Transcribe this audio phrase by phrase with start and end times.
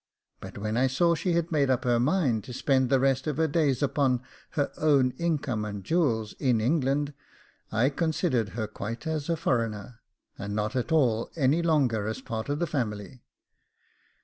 [0.39, 3.37] But when I saw she had made up her mind to spend the rest of
[3.37, 4.23] her days upon
[4.57, 7.13] her own income and jewels in England,
[7.71, 9.99] I considered her quite as a foreigner,
[10.39, 13.21] and not at all any longer as part of the family.